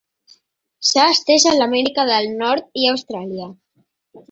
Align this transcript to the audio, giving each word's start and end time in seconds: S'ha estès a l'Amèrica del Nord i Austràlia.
S'ha 0.91 1.03
estès 1.15 1.45
a 1.51 1.53
l'Amèrica 1.59 2.07
del 2.13 2.31
Nord 2.41 2.83
i 2.85 2.91
Austràlia. 2.95 3.49